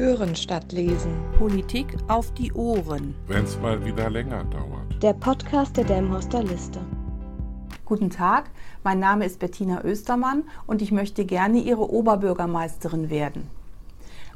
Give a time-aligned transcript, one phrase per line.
[0.00, 1.12] Hören statt lesen.
[1.36, 3.14] Politik auf die Ohren.
[3.26, 5.02] Wenn es mal wieder länger dauert.
[5.02, 6.80] Der Podcast der Delmhorster Liste.
[7.84, 8.48] Guten Tag,
[8.82, 13.50] mein Name ist Bettina Östermann und ich möchte gerne Ihre Oberbürgermeisterin werden.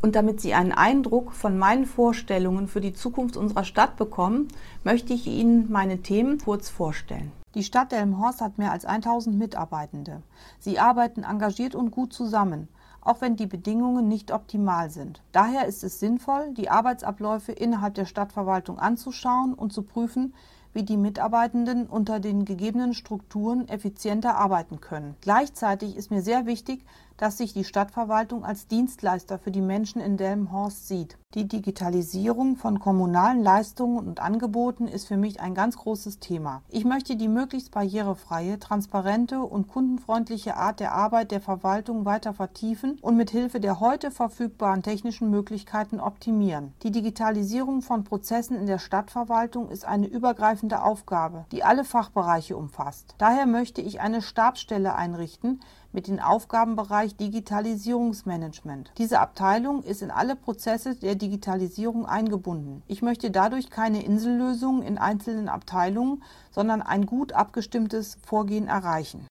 [0.00, 4.46] Und damit Sie einen Eindruck von meinen Vorstellungen für die Zukunft unserer Stadt bekommen,
[4.84, 7.32] möchte ich Ihnen meine Themen kurz vorstellen.
[7.56, 10.22] Die Stadt Delmenhorst hat mehr als 1000 Mitarbeitende.
[10.60, 12.68] Sie arbeiten engagiert und gut zusammen
[13.08, 15.22] auch wenn die Bedingungen nicht optimal sind.
[15.32, 20.34] Daher ist es sinnvoll, die Arbeitsabläufe innerhalb der Stadtverwaltung anzuschauen und zu prüfen,
[20.74, 25.16] wie die Mitarbeitenden unter den gegebenen Strukturen effizienter arbeiten können.
[25.22, 26.84] Gleichzeitig ist mir sehr wichtig,
[27.18, 31.18] dass sich die Stadtverwaltung als Dienstleister für die Menschen in Delmenhorst sieht.
[31.34, 36.62] Die Digitalisierung von kommunalen Leistungen und Angeboten ist für mich ein ganz großes Thema.
[36.70, 42.98] Ich möchte die möglichst barrierefreie, transparente und kundenfreundliche Art der Arbeit der Verwaltung weiter vertiefen
[43.02, 46.72] und mit Hilfe der heute verfügbaren technischen Möglichkeiten optimieren.
[46.82, 53.14] Die Digitalisierung von Prozessen in der Stadtverwaltung ist eine übergreifende Aufgabe, die alle Fachbereiche umfasst.
[53.18, 55.60] Daher möchte ich eine Stabsstelle einrichten,
[55.92, 58.92] mit dem Aufgabenbereich Digitalisierungsmanagement.
[58.98, 62.82] Diese Abteilung ist in alle Prozesse der Digitalisierung eingebunden.
[62.86, 69.26] Ich möchte dadurch keine Insellösungen in einzelnen Abteilungen, sondern ein gut abgestimmtes Vorgehen erreichen.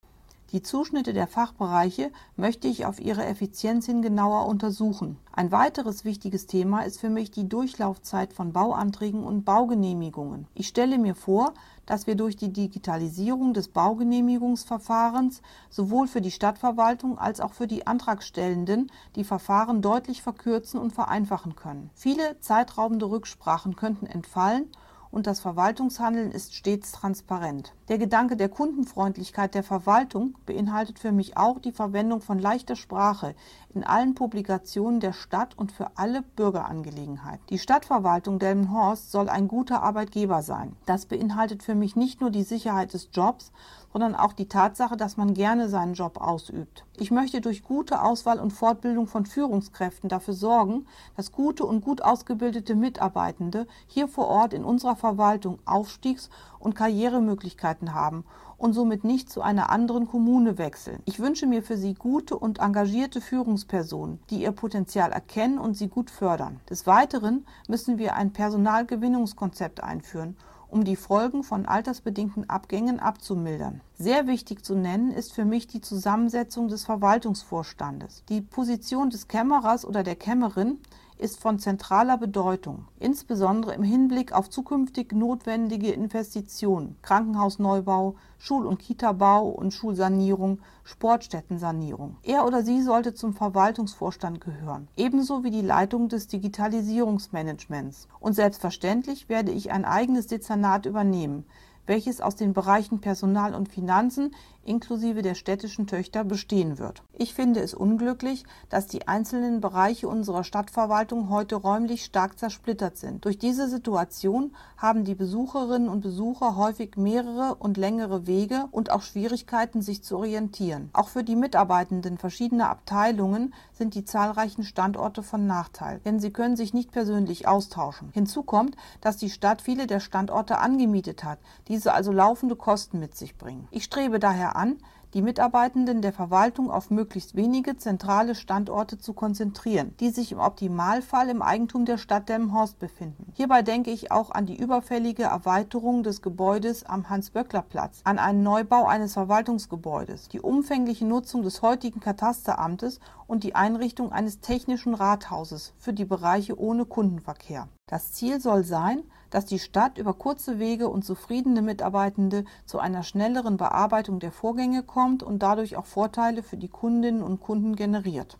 [0.53, 5.17] Die Zuschnitte der Fachbereiche möchte ich auf ihre Effizienz hin genauer untersuchen.
[5.33, 10.47] Ein weiteres wichtiges Thema ist für mich die Durchlaufzeit von Bauanträgen und Baugenehmigungen.
[10.53, 11.53] Ich stelle mir vor,
[11.85, 17.85] dass wir durch die Digitalisierung des Baugenehmigungsverfahrens sowohl für die Stadtverwaltung als auch für die
[17.85, 21.89] Antragstellenden die Verfahren deutlich verkürzen und vereinfachen können.
[21.93, 24.67] Viele zeitraubende Rücksprachen könnten entfallen
[25.11, 27.73] und das Verwaltungshandeln ist stets transparent.
[27.89, 33.35] Der Gedanke der Kundenfreundlichkeit der Verwaltung beinhaltet für mich auch die Verwendung von leichter Sprache
[33.73, 37.45] in allen Publikationen der Stadt und für alle Bürgerangelegenheiten.
[37.49, 40.75] Die Stadtverwaltung Delmenhorst soll ein guter Arbeitgeber sein.
[40.85, 43.51] Das beinhaltet für mich nicht nur die Sicherheit des Jobs,
[43.91, 46.85] sondern auch die Tatsache, dass man gerne seinen Job ausübt.
[46.97, 52.01] Ich möchte durch gute Auswahl und Fortbildung von Führungskräften dafür sorgen, dass gute und gut
[52.01, 58.23] ausgebildete Mitarbeitende hier vor Ort in unserer Verwaltung Aufstiegs- und Karrieremöglichkeiten haben
[58.57, 61.01] und somit nicht zu einer anderen Kommune wechseln.
[61.05, 65.87] Ich wünsche mir für sie gute und engagierte Führungspersonen, die ihr Potenzial erkennen und sie
[65.87, 66.59] gut fördern.
[66.69, 70.35] Des Weiteren müssen wir ein Personalgewinnungskonzept einführen
[70.69, 73.81] um die Folgen von altersbedingten Abgängen abzumildern.
[73.99, 78.23] Sehr wichtig zu nennen ist für mich die Zusammensetzung des Verwaltungsvorstandes.
[78.29, 80.77] Die Position des Kämmerers oder der Kämmerin
[81.17, 89.49] ist von zentraler Bedeutung, insbesondere im Hinblick auf zukünftig notwendige Investitionen, Krankenhausneubau, Schul- und Kitabau
[89.49, 92.17] und Schulsanierung, Sportstättensanierung.
[92.21, 98.07] Er oder sie sollte zum Verwaltungsvorstand gehören, ebenso wie die Leitung des Digitalisierungsmanagements.
[98.19, 101.45] Und selbstverständlich werde ich ein eigenes Dezernat übernehmen,
[101.87, 104.35] welches aus den Bereichen Personal und Finanzen
[104.67, 107.03] inklusive der städtischen Töchter bestehen wird.
[107.13, 113.25] Ich finde es unglücklich, dass die einzelnen Bereiche unserer Stadtverwaltung heute räumlich stark zersplittert sind.
[113.25, 119.01] Durch diese Situation haben die Besucherinnen und Besucher häufig mehrere und längere Wege und auch
[119.01, 120.89] Schwierigkeiten, sich zu orientieren.
[120.93, 126.57] Auch für die Mitarbeitenden verschiedener Abteilungen sind die zahlreichen Standorte von Nachteil, denn sie können
[126.57, 128.09] sich nicht persönlich austauschen.
[128.13, 133.15] Hinzu kommt, dass die Stadt viele der Standorte angemietet hat, diese also laufende Kosten mit
[133.15, 133.67] sich bringen.
[133.71, 134.77] Ich strebe daher an,
[135.13, 141.29] die Mitarbeitenden der Verwaltung auf möglichst wenige zentrale Standorte zu konzentrieren, die sich im Optimalfall
[141.29, 143.31] im Eigentum der Stadt Delmenhorst befinden.
[143.33, 148.85] Hierbei denke ich auch an die überfällige Erweiterung des Gebäudes am Hans-Böckler-Platz, an einen Neubau
[148.85, 155.93] eines Verwaltungsgebäudes, die umfängliche Nutzung des heutigen Katasteramtes und die Einrichtung eines technischen Rathauses für
[155.93, 157.69] die Bereiche ohne Kundenverkehr.
[157.87, 163.03] Das Ziel soll sein, dass die Stadt über kurze Wege und zufriedene Mitarbeitende zu einer
[163.03, 168.37] schnelleren Bearbeitung der Vorgänge kommt und dadurch auch Vorteile für die Kundinnen und Kunden generiert.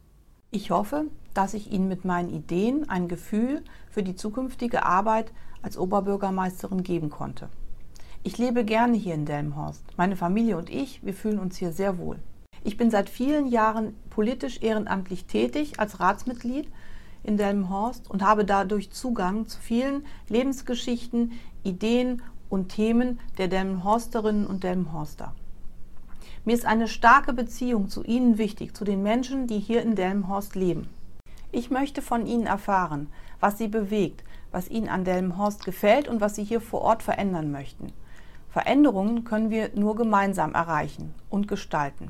[0.52, 5.32] Ich hoffe, dass ich Ihnen mit meinen Ideen ein Gefühl für die zukünftige Arbeit
[5.62, 7.50] als Oberbürgermeisterin geben konnte.
[8.24, 9.84] Ich lebe gerne hier in Delmenhorst.
[9.98, 12.20] Meine Familie und ich, wir fühlen uns hier sehr wohl.
[12.64, 16.68] Ich bin seit vielen Jahren politisch ehrenamtlich tätig als Ratsmitglied
[17.24, 21.34] in Delmenhorst und habe dadurch Zugang zu vielen Lebensgeschichten,
[21.64, 25.34] Ideen und Themen der Delmenhorsterinnen und Delmenhorster.
[26.46, 30.56] Mir ist eine starke Beziehung zu Ihnen wichtig, zu den Menschen, die hier in Delmenhorst
[30.56, 30.88] leben.
[31.52, 33.08] Ich möchte von Ihnen erfahren,
[33.40, 37.52] was Sie bewegt, was Ihnen an Delmenhorst gefällt und was Sie hier vor Ort verändern
[37.52, 37.92] möchten.
[38.50, 42.08] Veränderungen können wir nur gemeinsam erreichen und gestalten.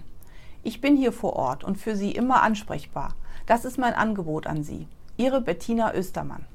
[0.64, 3.16] Ich bin hier vor Ort und für Sie immer ansprechbar.
[3.46, 4.88] Das ist mein Angebot an Sie.
[5.18, 6.46] Ihre Bettina Östermann.